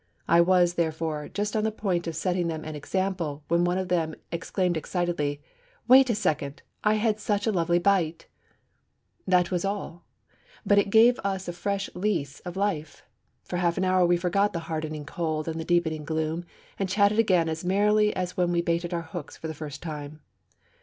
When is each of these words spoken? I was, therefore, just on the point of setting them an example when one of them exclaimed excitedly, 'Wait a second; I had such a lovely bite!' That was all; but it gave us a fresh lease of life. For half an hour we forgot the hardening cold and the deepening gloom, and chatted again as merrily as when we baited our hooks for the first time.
I 0.27 0.41
was, 0.41 0.73
therefore, 0.73 1.29
just 1.29 1.55
on 1.55 1.63
the 1.63 1.71
point 1.71 2.07
of 2.07 2.15
setting 2.15 2.47
them 2.47 2.63
an 2.65 2.73
example 2.75 3.43
when 3.49 3.63
one 3.63 3.77
of 3.77 3.87
them 3.87 4.15
exclaimed 4.31 4.75
excitedly, 4.75 5.43
'Wait 5.87 6.09
a 6.09 6.15
second; 6.15 6.63
I 6.83 6.95
had 6.95 7.19
such 7.19 7.45
a 7.45 7.51
lovely 7.51 7.77
bite!' 7.77 8.25
That 9.27 9.51
was 9.51 9.63
all; 9.63 10.03
but 10.65 10.79
it 10.79 10.89
gave 10.89 11.19
us 11.19 11.47
a 11.47 11.53
fresh 11.53 11.87
lease 11.93 12.39
of 12.39 12.57
life. 12.57 13.03
For 13.43 13.57
half 13.57 13.77
an 13.77 13.85
hour 13.85 14.03
we 14.03 14.17
forgot 14.17 14.53
the 14.53 14.61
hardening 14.65 15.05
cold 15.05 15.47
and 15.47 15.59
the 15.59 15.63
deepening 15.63 16.03
gloom, 16.03 16.45
and 16.79 16.89
chatted 16.89 17.19
again 17.19 17.47
as 17.47 17.63
merrily 17.63 18.11
as 18.15 18.35
when 18.35 18.51
we 18.51 18.63
baited 18.63 18.95
our 18.95 19.03
hooks 19.03 19.37
for 19.37 19.47
the 19.47 19.53
first 19.53 19.83
time. 19.83 20.21